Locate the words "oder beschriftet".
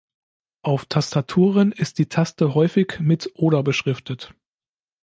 3.35-4.33